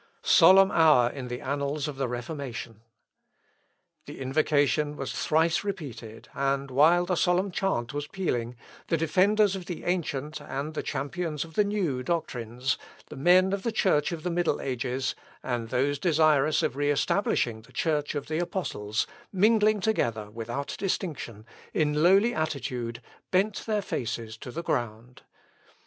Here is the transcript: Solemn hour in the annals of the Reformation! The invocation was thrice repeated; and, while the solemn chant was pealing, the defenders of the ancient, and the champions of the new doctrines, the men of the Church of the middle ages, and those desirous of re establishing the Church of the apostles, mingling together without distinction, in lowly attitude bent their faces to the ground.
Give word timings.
Solemn 0.23 0.71
hour 0.71 1.11
in 1.11 1.27
the 1.27 1.41
annals 1.41 1.87
of 1.87 1.97
the 1.97 2.07
Reformation! 2.07 2.81
The 4.07 4.19
invocation 4.19 4.95
was 4.95 5.13
thrice 5.13 5.63
repeated; 5.63 6.27
and, 6.33 6.71
while 6.71 7.05
the 7.05 7.15
solemn 7.15 7.51
chant 7.51 7.93
was 7.93 8.07
pealing, 8.07 8.55
the 8.87 8.97
defenders 8.97 9.55
of 9.55 9.67
the 9.67 9.83
ancient, 9.83 10.41
and 10.41 10.73
the 10.73 10.81
champions 10.81 11.43
of 11.45 11.53
the 11.53 11.63
new 11.63 12.01
doctrines, 12.01 12.79
the 13.09 13.15
men 13.15 13.53
of 13.53 13.61
the 13.61 13.71
Church 13.71 14.11
of 14.11 14.23
the 14.23 14.31
middle 14.31 14.59
ages, 14.59 15.13
and 15.43 15.69
those 15.69 15.99
desirous 15.99 16.63
of 16.63 16.75
re 16.75 16.89
establishing 16.89 17.61
the 17.61 17.71
Church 17.71 18.15
of 18.15 18.25
the 18.25 18.39
apostles, 18.39 19.05
mingling 19.31 19.79
together 19.81 20.31
without 20.31 20.73
distinction, 20.79 21.45
in 21.75 22.01
lowly 22.01 22.33
attitude 22.33 23.03
bent 23.29 23.67
their 23.67 23.83
faces 23.83 24.35
to 24.37 24.49
the 24.49 24.63
ground. 24.63 25.21